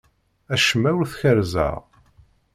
Acemma 0.53 0.91
ur 0.99 1.05
t-kerrzeɣ. 1.11 1.75